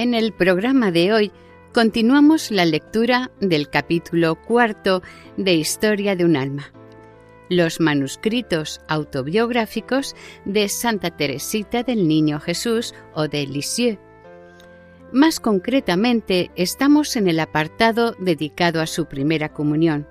[0.00, 1.30] En el programa de hoy
[1.74, 5.02] continuamos la lectura del capítulo cuarto
[5.36, 6.72] de Historia de un alma,
[7.50, 13.98] los manuscritos autobiográficos de Santa Teresita del Niño Jesús o de Lisieux.
[15.12, 20.08] Más concretamente, estamos en el apartado dedicado a su primera comunión.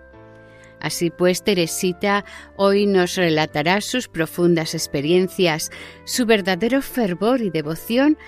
[0.80, 2.26] Así pues, Teresita
[2.58, 5.72] hoy nos relatará sus profundas experiencias,
[6.06, 8.20] su verdadero fervor y devoción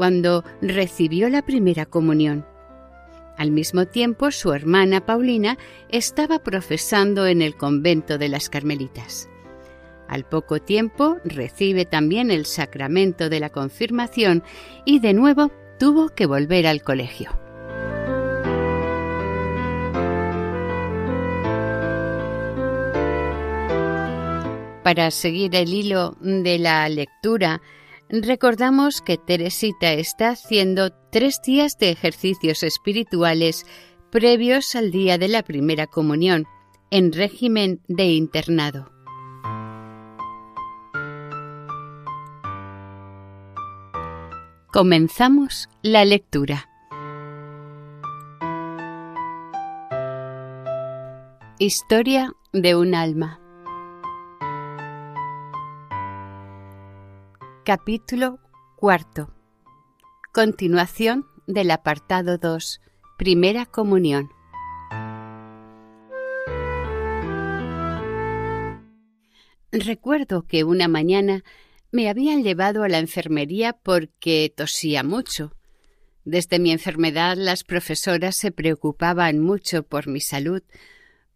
[0.00, 2.46] cuando recibió la primera comunión.
[3.36, 5.58] Al mismo tiempo, su hermana Paulina
[5.90, 9.28] estaba profesando en el convento de las Carmelitas.
[10.08, 14.42] Al poco tiempo recibe también el sacramento de la confirmación
[14.86, 17.38] y de nuevo tuvo que volver al colegio.
[24.82, 27.60] Para seguir el hilo de la lectura
[28.10, 33.64] recordamos que Teresita está haciendo tres días de ejercicios espirituales
[34.10, 36.46] previos al día de la primera comunión,
[36.90, 38.90] en régimen de internado.
[44.72, 46.68] Comenzamos la lectura.
[51.58, 53.39] Historia de un alma.
[57.72, 58.40] Capítulo
[58.74, 59.32] cuarto.
[60.32, 62.80] Continuación del apartado 2.
[63.16, 64.28] Primera comunión.
[69.70, 71.44] Recuerdo que una mañana
[71.92, 75.54] me habían llevado a la enfermería porque tosía mucho.
[76.24, 80.64] Desde mi enfermedad las profesoras se preocupaban mucho por mi salud,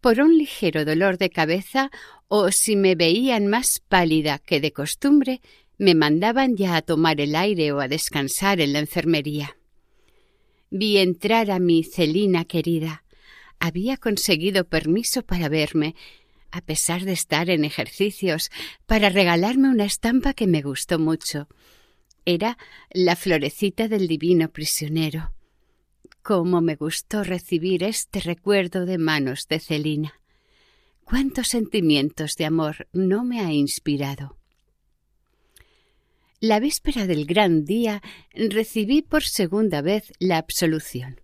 [0.01, 1.91] por un ligero dolor de cabeza
[2.27, 5.39] o si me veían más pálida que de costumbre,
[5.77, 9.57] me mandaban ya a tomar el aire o a descansar en la enfermería.
[10.69, 13.03] Vi entrar a mi Celina querida.
[13.59, 15.95] Había conseguido permiso para verme,
[16.51, 18.51] a pesar de estar en ejercicios,
[18.85, 21.47] para regalarme una estampa que me gustó mucho.
[22.25, 22.57] Era
[22.91, 25.33] la florecita del divino prisionero.
[26.23, 30.19] Cómo me gustó recibir este recuerdo de manos de Celina.
[31.03, 34.37] Cuántos sentimientos de amor no me ha inspirado.
[36.47, 38.03] La víspera del gran día
[38.35, 41.19] recibí por segunda vez la absolución.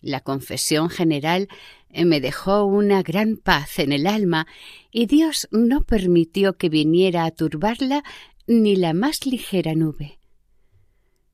[0.00, 1.48] La confesión general
[1.92, 4.46] me dejó una gran paz en el alma
[4.92, 8.04] y Dios no permitió que viniera a turbarla
[8.46, 10.20] ni la más ligera nube.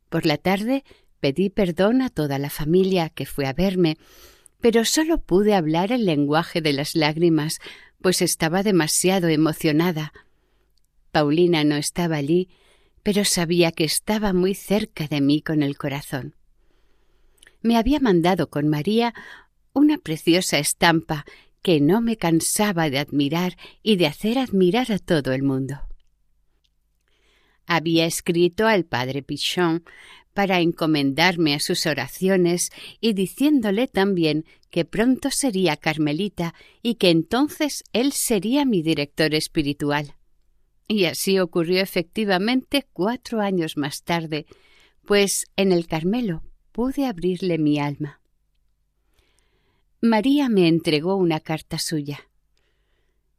[0.09, 0.83] Por la tarde
[1.21, 3.99] pedí perdón a toda la familia que fue a verme,
[4.63, 7.61] pero solo pude hablar el lenguaje de las lágrimas,
[8.01, 10.15] pues estaba demasiado emocionada.
[11.13, 12.49] Paulina no estaba allí,
[13.03, 16.35] pero sabía que estaba muy cerca de mí con el corazón.
[17.63, 19.15] Me había mandado con María
[19.73, 21.25] una preciosa estampa
[21.63, 25.81] que no me cansaba de admirar y de hacer admirar a todo el mundo.
[27.67, 29.85] Había escrito al padre Pichon
[30.33, 32.71] para encomendarme a sus oraciones
[33.01, 40.15] y diciéndole también que pronto sería carmelita y que entonces él sería mi director espiritual.
[40.91, 44.47] Y así ocurrió efectivamente cuatro años más tarde,
[45.07, 46.43] pues en el Carmelo
[46.73, 48.21] pude abrirle mi alma.
[50.01, 52.29] María me entregó una carta suya.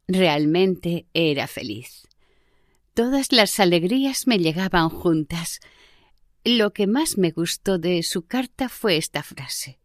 [0.08, 2.08] Realmente era feliz.
[2.94, 5.60] Todas las alegrías me llegaban juntas.
[6.44, 9.78] Lo que más me gustó de su carta fue esta frase.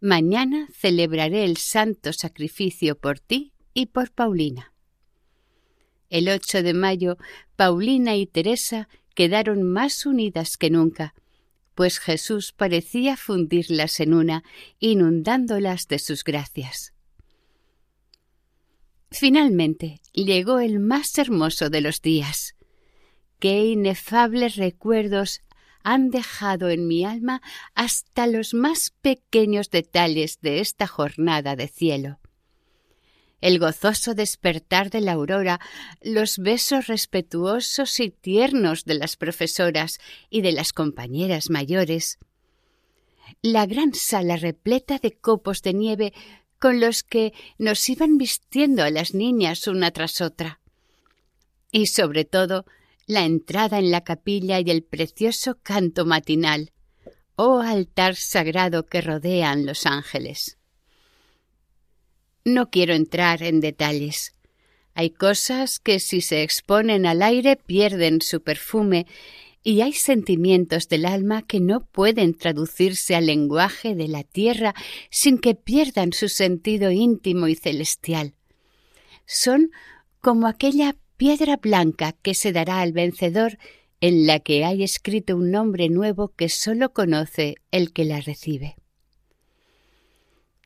[0.00, 4.72] Mañana celebraré el santo sacrificio por ti y por Paulina.
[6.10, 7.18] El 8 de mayo,
[7.56, 11.14] Paulina y Teresa quedaron más unidas que nunca,
[11.74, 14.42] pues Jesús parecía fundirlas en una,
[14.80, 16.92] inundándolas de sus gracias.
[19.10, 22.56] Finalmente llegó el más hermoso de los días.
[23.38, 25.40] Qué inefables recuerdos
[25.82, 27.40] han dejado en mi alma
[27.74, 32.18] hasta los más pequeños detalles de esta jornada de cielo.
[33.40, 35.60] El gozoso despertar de la aurora,
[36.02, 39.98] los besos respetuosos y tiernos de las profesoras
[40.28, 42.18] y de las compañeras mayores,
[43.42, 46.12] la gran sala repleta de copos de nieve
[46.58, 50.60] con los que nos iban vistiendo a las niñas una tras otra.
[51.70, 52.64] Y sobre todo,
[53.06, 56.72] la entrada en la capilla y el precioso canto matinal,
[57.36, 60.57] oh altar sagrado que rodean los ángeles.
[62.48, 64.32] No quiero entrar en detalles.
[64.94, 69.06] Hay cosas que si se exponen al aire pierden su perfume
[69.62, 74.74] y hay sentimientos del alma que no pueden traducirse al lenguaje de la tierra
[75.10, 78.32] sin que pierdan su sentido íntimo y celestial.
[79.26, 79.70] Son
[80.22, 83.58] como aquella piedra blanca que se dará al vencedor
[84.00, 88.76] en la que hay escrito un nombre nuevo que sólo conoce el que la recibe.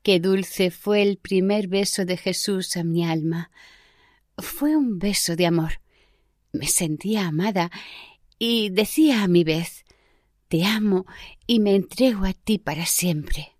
[0.02, 3.52] Qué dulce fue el primer beso de Jesús a mi alma.
[4.37, 5.81] Fue un beso de amor.
[6.52, 7.70] Me sentía amada
[8.38, 9.84] y decía a mi vez
[10.49, 11.06] Te amo
[11.46, 13.52] y me entrego a ti para siempre.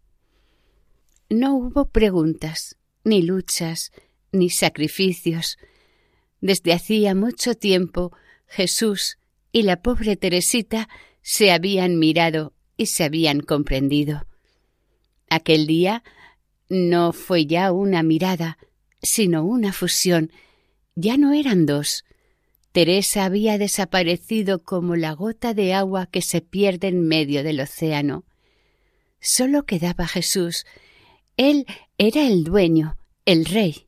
[1.31, 3.93] No hubo preguntas, ni luchas,
[4.33, 5.59] ni sacrificios.
[6.41, 8.12] Desde hacía mucho tiempo
[8.47, 9.17] Jesús
[9.53, 10.89] y la pobre Teresita
[11.23, 14.27] se habían mirado y se habían comprendido.
[15.31, 16.03] Aquel día
[16.73, 18.57] no fue ya una mirada,
[19.03, 20.33] sino una fusión.
[20.95, 22.05] Ya no eran dos,
[22.73, 28.25] Teresa había desaparecido como la gota de agua que se pierde en medio del océano.
[29.21, 30.65] Solo quedaba Jesús.
[31.37, 31.67] Él
[31.99, 32.97] era el dueño,
[33.27, 33.87] el rey.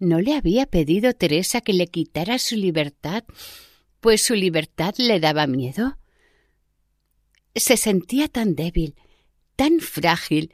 [0.00, 3.22] ¿No le había pedido Teresa que le quitara su libertad,
[4.00, 5.96] pues su libertad le daba miedo?
[7.54, 8.96] Se sentía tan débil,
[9.54, 10.52] tan frágil,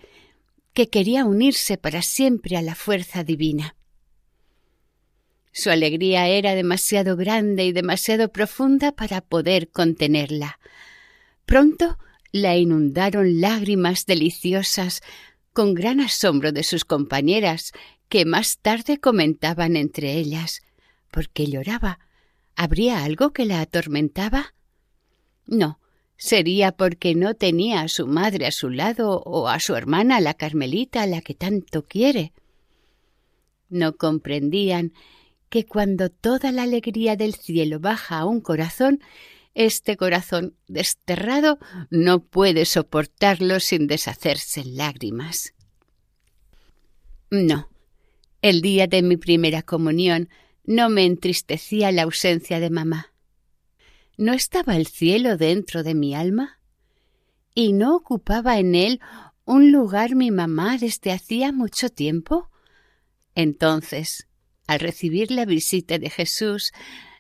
[0.73, 3.77] que quería unirse para siempre a la fuerza divina.
[5.53, 10.61] Su alegría era demasiado grande y demasiado profunda para poder contenerla.
[11.47, 11.99] Pronto
[12.31, 15.03] la inundaron lágrimas deliciosas,
[15.53, 17.73] con gran asombro de sus compañeras,
[18.09, 20.63] que más tarde comentaban entre ellas
[21.11, 21.99] ¿Por qué lloraba?
[22.55, 24.55] ¿Habría algo que la atormentaba?
[25.47, 25.81] No,
[26.19, 30.35] sería porque no tenía a su madre a su lado o a su hermana la
[30.35, 32.33] Carmelita a la que tanto quiere.
[33.71, 34.93] No comprendían
[35.49, 39.01] que cuando toda la alegría del cielo baja a un corazón,
[39.55, 41.59] este corazón desterrado
[41.91, 45.55] no puede soportarlo sin deshacerse en lágrimas.
[47.31, 47.69] No,
[48.43, 50.29] el día de mi primera comunión
[50.65, 53.13] no me entristecía la ausencia de mamá.
[54.19, 56.59] ¿No estaba el cielo dentro de mi alma?
[57.55, 59.01] ¿Y no ocupaba en él
[59.45, 62.51] un lugar mi mamá desde hacía mucho tiempo?
[63.37, 64.27] Entonces,
[64.67, 66.73] al recibir la visita de Jesús,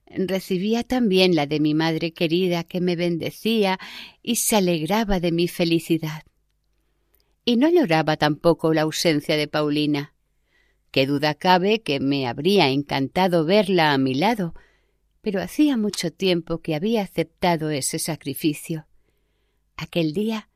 [0.08, 3.78] recibía también la de mi madre querida que me bendecía
[4.20, 6.24] y se alegraba de mi felicidad.
[7.44, 10.14] Y no lloraba tampoco la ausencia de Paulina.
[10.90, 14.54] Qué duda cabe que me habría encantado verla a mi lado,
[15.20, 18.86] pero hacía mucho tiempo que había aceptado ese sacrificio.
[19.76, 20.48] Aquel día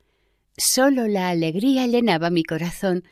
[0.56, 3.04] sólo la alegría llenaba mi corazón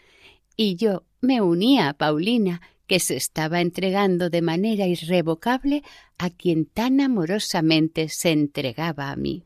[0.57, 5.83] y yo me unía a Paulina que se estaba entregando de manera irrevocable
[6.19, 9.45] a quien tan amorosamente se entregaba a mí.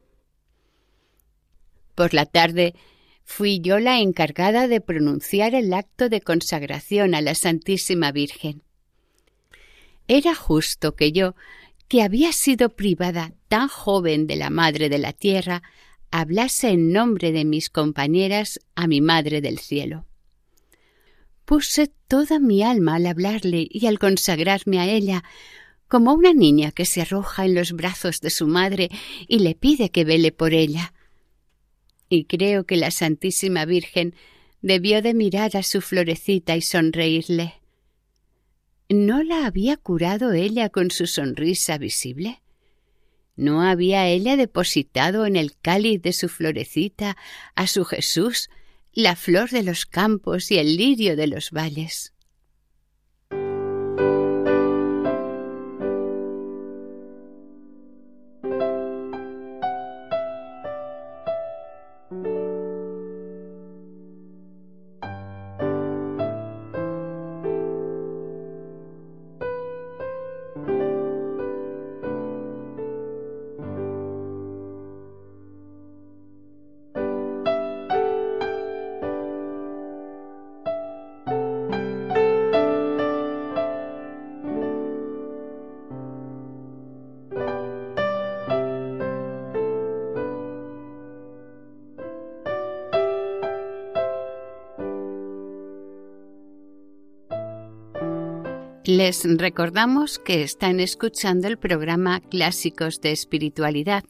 [1.94, 2.74] Por la tarde
[3.22, 8.62] fui yo la encargada de pronunciar el acto de consagración a la Santísima Virgen.
[10.08, 11.34] Era justo que yo,
[11.88, 15.62] que había sido privada tan joven de la Madre de la Tierra,
[16.10, 20.06] hablase en nombre de mis compañeras a mi Madre del Cielo.
[21.44, 25.24] Puse toda mi alma al hablarle y al consagrarme a ella,
[25.88, 28.88] como una niña que se arroja en los brazos de su madre
[29.28, 30.94] y le pide que vele por ella.
[32.08, 34.14] Y creo que la Santísima Virgen
[34.62, 37.54] debió de mirar a su florecita y sonreírle.
[38.88, 42.42] ¿No la había curado ella con su sonrisa visible?
[43.36, 47.16] ¿No había ella depositado en el cáliz de su florecita
[47.54, 48.50] a su Jesús
[48.92, 52.13] la flor de los campos y el lirio de los valles?
[98.96, 104.04] Les recordamos que están escuchando el programa Clásicos de Espiritualidad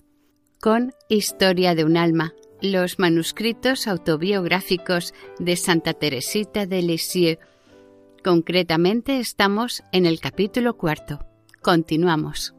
[0.60, 7.38] con Historia de un alma, los manuscritos autobiográficos de Santa Teresita de Lisieux.
[8.22, 11.18] Concretamente estamos en el capítulo cuarto.
[11.62, 12.54] Continuamos.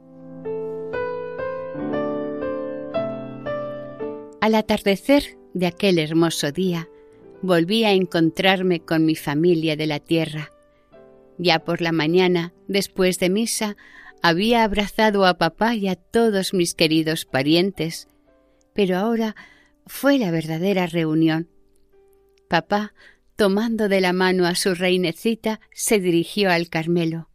[4.42, 6.90] Al atardecer de aquel hermoso día,
[7.44, 10.50] volví a encontrarme con mi familia de la tierra
[11.38, 13.78] ya por la mañana, después de misa,
[14.22, 18.08] había abrazado a papá y a todos mis queridos parientes,
[18.74, 19.36] pero ahora
[19.86, 21.50] fue la verdadera reunión.
[22.50, 22.94] Papá,
[23.36, 27.30] tomando de la mano a su reinecita, se dirigió al Carmelo.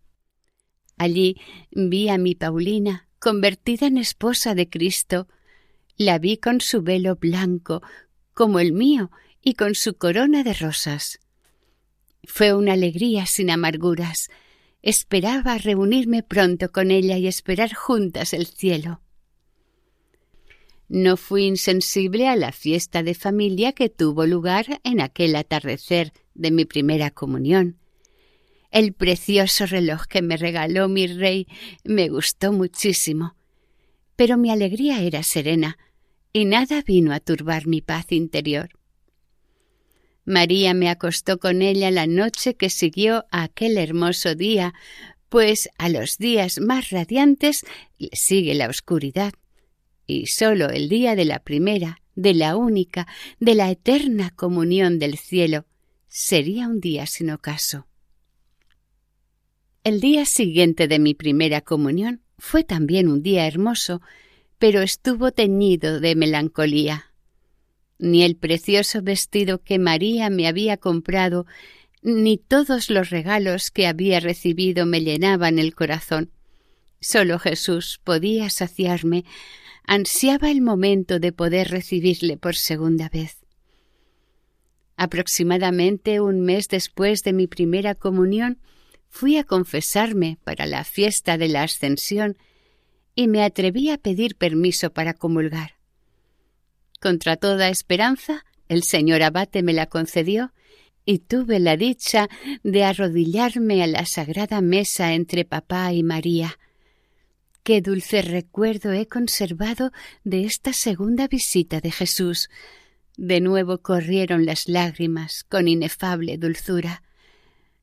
[0.97, 1.40] Allí
[1.71, 5.28] vi a mi Paulina, convertida en esposa de Cristo.
[5.97, 7.83] La vi con su velo blanco,
[8.35, 9.11] como el mío,
[9.42, 11.21] y con su corona de rosas.
[12.24, 14.30] Fue una alegría sin amarguras.
[14.82, 19.00] Esperaba reunirme pronto con ella y esperar juntas el cielo.
[20.88, 26.50] No fui insensible a la fiesta de familia que tuvo lugar en aquel atardecer de
[26.50, 27.78] mi primera comunión.
[28.72, 31.46] El precioso reloj que me regaló mi rey
[31.84, 33.36] me gustó muchísimo,
[34.16, 35.78] pero mi alegría era serena
[36.32, 38.70] y nada vino a turbar mi paz interior.
[40.30, 44.72] María me acostó con ella la noche que siguió a aquel hermoso día,
[45.28, 47.66] pues a los días más radiantes
[48.12, 49.34] sigue la oscuridad.
[50.06, 53.06] Y sólo el día de la primera, de la única,
[53.40, 55.66] de la eterna comunión del cielo,
[56.08, 57.87] sería un día sin ocaso.
[59.82, 64.00] El día siguiente de mi primera comunión fue también un día hermoso,
[64.58, 67.10] pero estuvo teñido de melancolía
[68.00, 71.47] ni el precioso vestido que María me había comprado,
[72.02, 76.30] ni todos los regalos que había recibido me llenaban el corazón.
[77.00, 79.25] Solo Jesús podía saciarme.
[79.87, 83.38] Ansiaba el momento de poder recibirle por segunda vez.
[84.97, 88.59] Aproximadamente un mes después de mi primera comunión,
[89.09, 92.37] fui a confesarme para la fiesta de la Ascensión
[93.14, 95.79] y me atreví a pedir permiso para comulgar.
[97.00, 100.52] Contra toda esperanza, el señor abate me la concedió
[101.07, 102.28] y tuve la dicha
[102.62, 106.59] de arrodillarme a la sagrada mesa entre papá y María.
[107.62, 109.92] Qué dulce recuerdo he conservado
[110.25, 112.50] de esta segunda visita de Jesús.
[113.16, 117.02] De nuevo corrieron las lágrimas con inefable dulzura.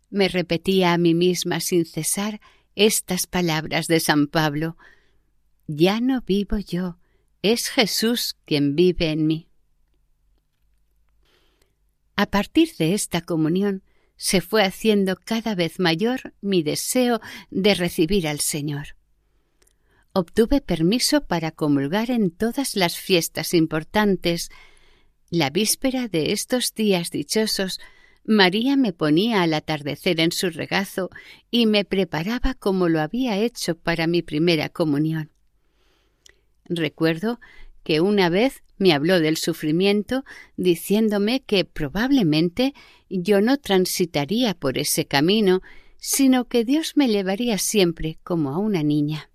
[0.10, 2.40] Me repetía a mí misma sin cesar
[2.76, 4.78] estas palabras de San Pablo.
[5.68, 6.98] Ya no vivo yo,
[7.42, 9.50] es Jesús quien vive en mí.
[12.16, 13.84] A partir de esta comunión
[14.16, 18.96] se fue haciendo cada vez mayor mi deseo de recibir al Señor.
[20.14, 24.50] Obtuve permiso para comulgar en todas las fiestas importantes.
[25.30, 27.80] La víspera de estos días dichosos,
[28.24, 31.12] María me ponía al atardecer en su regazo
[31.52, 35.37] y me preparaba como lo había hecho para mi primera comunión.
[36.70, 37.40] Recuerdo
[37.84, 40.26] que una vez me habló del sufrimiento
[40.58, 42.74] diciéndome que probablemente
[43.10, 45.62] yo no transitaría por ese camino,
[45.98, 49.30] sino que Dios me llevaría siempre como a una niña.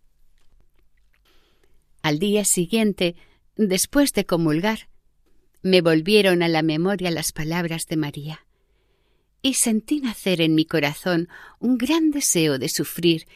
[2.03, 3.17] Al día siguiente,
[3.57, 4.89] después de comulgar,
[5.63, 8.47] me volvieron a la memoria las palabras de María,
[9.41, 13.27] y sentí nacer en mi corazón un gran deseo de sufrir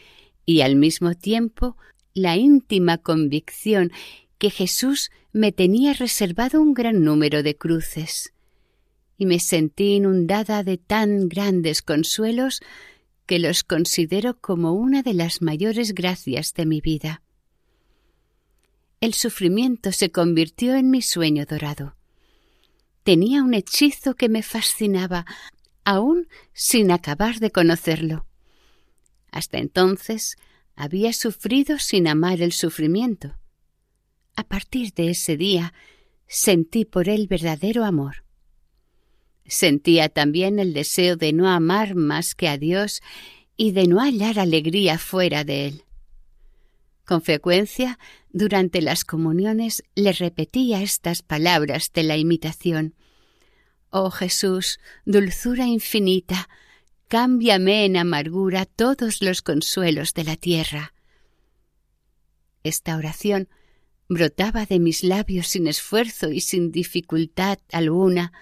[0.44, 1.76] y al mismo tiempo
[2.16, 3.92] la íntima convicción
[4.38, 8.32] que Jesús me tenía reservado un gran número de cruces,
[9.18, 12.60] y me sentí inundada de tan grandes consuelos
[13.26, 17.22] que los considero como una de las mayores gracias de mi vida.
[19.02, 21.96] El sufrimiento se convirtió en mi sueño dorado.
[23.02, 25.26] Tenía un hechizo que me fascinaba,
[25.84, 28.26] aún sin acabar de conocerlo.
[29.30, 30.36] Hasta entonces
[30.76, 33.36] había sufrido sin amar el sufrimiento.
[34.36, 35.72] A partir de ese día
[36.28, 38.24] sentí por él verdadero amor.
[39.46, 43.00] Sentía también el deseo de no amar más que a Dios
[43.56, 45.82] y de no hallar alegría fuera de él.
[47.06, 47.98] Con frecuencia,
[48.32, 52.94] durante las comuniones, le repetía estas palabras de la imitación.
[53.90, 56.48] Oh Jesús, dulzura infinita,
[57.08, 60.92] cámbiame en amargura todos los consuelos de la tierra.
[62.62, 63.48] Esta oración
[64.08, 68.32] brotaba de mis labios sin esfuerzo y sin dificultad alguna.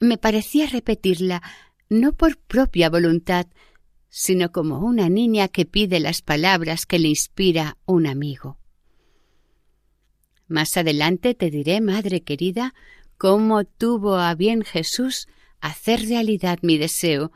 [0.00, 1.42] Me parecía repetirla
[1.88, 3.46] no por propia voluntad,
[4.08, 8.58] sino como una niña que pide las palabras que le inspira un amigo.
[10.46, 12.74] Más adelante te diré, madre querida,
[13.18, 15.28] cómo tuvo a bien Jesús
[15.60, 17.32] hacer realidad mi deseo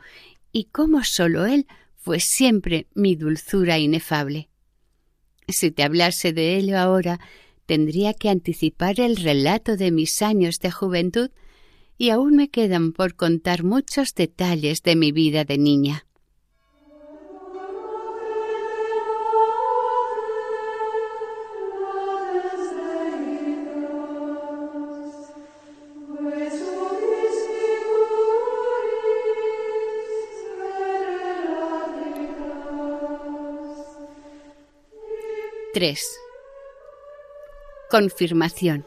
[0.53, 1.67] y cómo sólo Él
[1.97, 4.49] fue siempre mi dulzura inefable.
[5.49, 7.19] Si te hablase de ello ahora,
[7.65, 11.31] tendría que anticipar el relato de mis años de juventud
[11.97, 16.05] y aún me quedan por contar muchos detalles de mi vida de niña.
[35.73, 36.19] Tres.
[37.89, 38.85] Confirmación.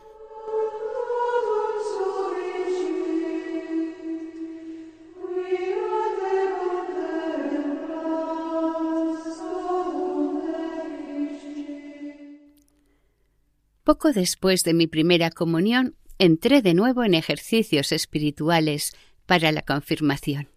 [13.82, 18.92] Poco después de mi primera comunión, entré de nuevo en ejercicios espirituales
[19.26, 20.50] para la confirmación.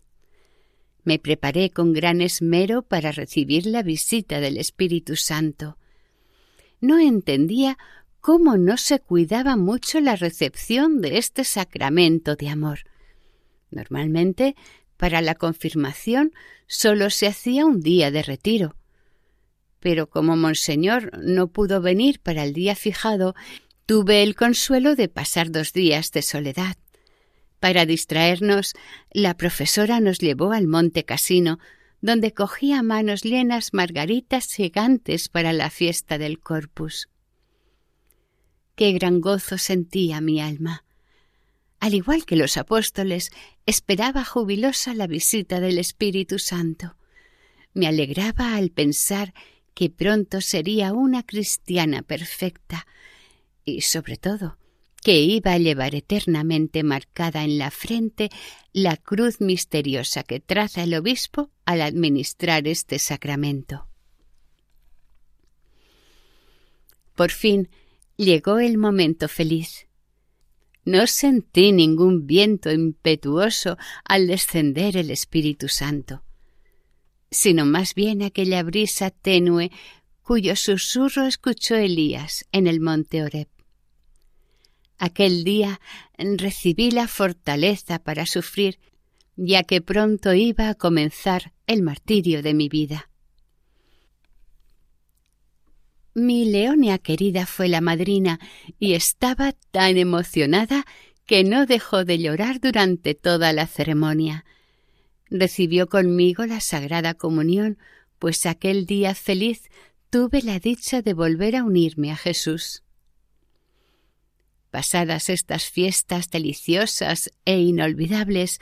[1.04, 5.79] Me preparé con gran esmero para recibir la visita del Espíritu Santo.
[6.82, 7.78] No entendía
[8.22, 12.80] cómo no se cuidaba mucho la recepción de este sacramento de amor.
[13.72, 14.56] Normalmente,
[14.98, 16.34] para la confirmación
[16.68, 18.76] solo se hacía un día de retiro.
[19.80, 23.36] Pero como Monseñor no pudo venir para el día fijado,
[23.86, 26.76] tuve el consuelo de pasar dos días de soledad.
[27.60, 28.74] Para distraernos,
[29.12, 31.60] la profesora nos llevó al Monte Casino,
[32.02, 37.10] donde cogía manos llenas margaritas gigantes para la fiesta del Corpus.
[38.76, 40.86] Qué gran gozo sentía mi alma.
[41.80, 43.32] Al igual que los apóstoles,
[43.66, 46.96] esperaba jubilosa la visita del Espíritu Santo.
[47.74, 49.34] Me alegraba al pensar
[49.74, 52.86] que pronto sería una cristiana perfecta
[53.64, 54.59] y, sobre todo,
[55.02, 58.30] que iba a llevar eternamente marcada en la frente
[58.74, 63.88] la cruz misteriosa que traza el obispo al administrar este sacramento.
[67.16, 67.70] Por fin
[68.16, 69.88] llegó el momento feliz.
[70.86, 76.24] No sentí ningún viento impetuoso al descender el Espíritu Santo,
[77.30, 79.70] sino más bien aquella brisa tenue
[80.24, 83.48] cuyo susurro escuchó Elías en el monte Oreb.
[85.00, 85.80] Aquel día
[86.18, 88.80] recibí la fortaleza para sufrir,
[89.38, 93.10] ya que pronto iba a comenzar el martirio de mi vida.
[96.14, 98.42] Mi Leonia querida fue la madrina
[98.78, 100.86] y estaba tan emocionada
[101.26, 104.44] que no dejó de llorar durante toda la ceremonia.
[105.30, 107.78] Recibió conmigo la Sagrada Comunión,
[108.18, 109.70] pues aquel día feliz
[110.10, 112.84] tuve la dicha de volver a unirme a Jesús.
[114.72, 118.60] Pasadas estas fiestas deliciosas e inolvidables,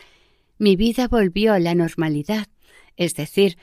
[0.57, 2.47] mi vida volvió a la normalidad,
[2.95, 3.57] es decir,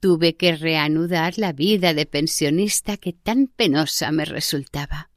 [0.00, 5.10] tuve que reanudar la vida de pensionista que tan penosa me resultaba.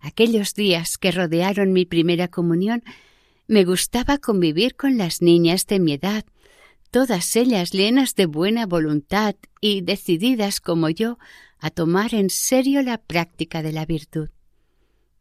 [0.00, 2.82] Aquellos días que rodearon mi primera comunión
[3.46, 6.24] me gustaba convivir con las niñas de mi edad,
[6.90, 11.18] todas ellas llenas de buena voluntad y decididas como yo
[11.58, 14.30] a tomar en serio la práctica de la virtud.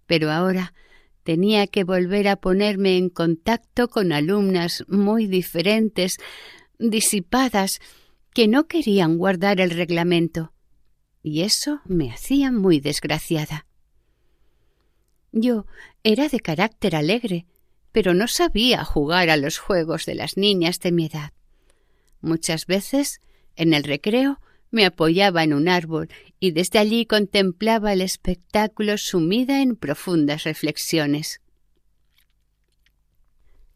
[0.06, 0.74] Pero ahora
[1.24, 6.18] tenía que volver a ponerme en contacto con alumnas muy diferentes,
[6.78, 7.80] disipadas,
[8.34, 10.52] que no querían guardar el reglamento,
[11.24, 13.66] y eso me hacía muy desgraciada.
[15.32, 15.66] Yo
[16.04, 17.46] era de carácter alegre,
[17.92, 21.34] pero no sabía jugar a los juegos de las niñas de mi edad.
[22.22, 23.22] Muchas veces,
[23.56, 24.40] en el recreo,
[24.76, 31.40] me apoyaba en un árbol y desde allí contemplaba el espectáculo sumida en profundas reflexiones.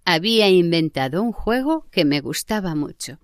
[0.03, 3.17] Había inventado un juego que me gustaba mucho.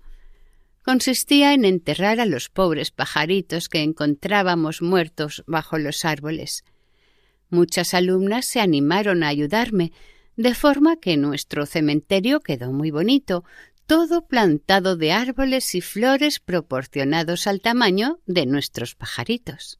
[0.84, 6.64] Consistía en enterrar a los pobres pajaritos que encontrábamos muertos bajo los árboles.
[7.50, 9.92] Muchas alumnas se animaron a ayudarme,
[10.36, 13.44] de forma que nuestro cementerio quedó muy bonito,
[13.86, 19.78] todo plantado de árboles y flores proporcionados al tamaño de nuestros pajaritos.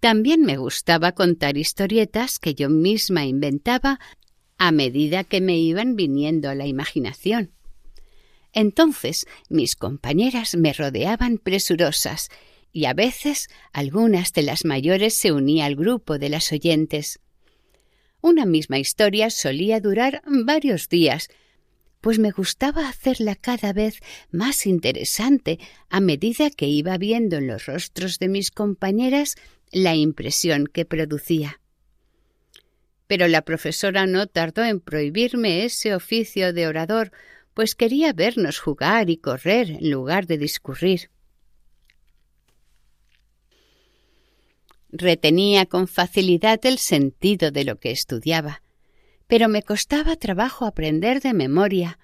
[0.00, 4.00] También me gustaba contar historietas que yo misma inventaba
[4.58, 7.52] a medida que me iban viniendo a la imaginación.
[8.52, 12.28] Entonces mis compañeras me rodeaban presurosas
[12.72, 17.20] y a veces algunas de las mayores se unía al grupo de las oyentes.
[18.20, 21.28] Una misma historia solía durar varios días,
[22.04, 27.64] pues me gustaba hacerla cada vez más interesante a medida que iba viendo en los
[27.64, 29.36] rostros de mis compañeras
[29.72, 31.62] la impresión que producía.
[33.06, 37.10] Pero la profesora no tardó en prohibirme ese oficio de orador,
[37.54, 41.08] pues quería vernos jugar y correr en lugar de discurrir.
[44.90, 48.60] Retenía con facilidad el sentido de lo que estudiaba,
[49.34, 51.98] pero me costaba trabajo aprender de memoria.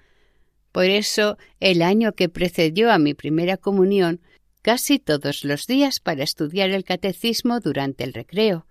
[0.73, 4.19] Por eso, el año que precedió a mi primera comunión,
[4.61, 8.67] casi todos los días para estudiar el catecismo durante el recreo.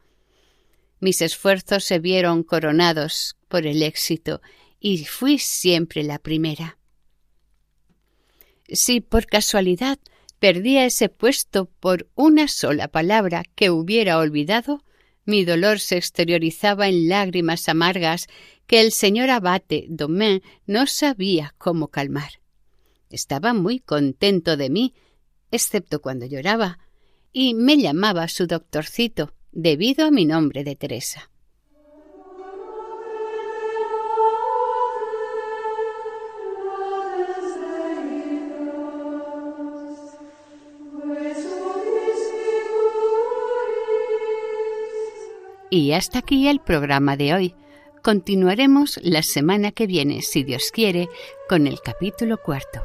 [0.99, 4.43] Mis esfuerzos se vieron coronados por el éxito
[4.79, 6.77] y fui siempre la primera.
[8.69, 9.99] Si por casualidad
[10.39, 14.85] perdía ese puesto por una sola palabra que hubiera olvidado,
[15.25, 18.27] mi dolor se exteriorizaba en lágrimas amargas
[18.67, 22.41] que el señor abate Domain no sabía cómo calmar.
[23.11, 24.95] Estaba muy contento de mí,
[25.51, 26.79] excepto cuando lloraba,
[27.33, 31.30] y me llamaba su doctorcito, debido a mi nombre de Teresa.
[45.71, 47.55] Y hasta aquí el programa de hoy.
[48.03, 51.09] Continuaremos la semana que viene, si Dios quiere,
[51.49, 52.83] con el capítulo cuarto.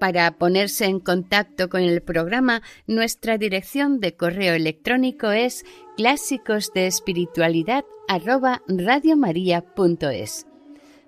[0.00, 5.64] Para ponerse en contacto con el programa, nuestra dirección de correo electrónico es
[5.96, 6.90] clásicos de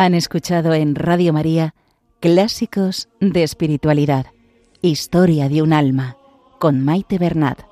[0.00, 1.74] Han escuchado en Radio María
[2.20, 4.26] Clásicos de Espiritualidad,
[4.80, 6.16] Historia de un alma,
[6.60, 7.67] con Maite Bernat.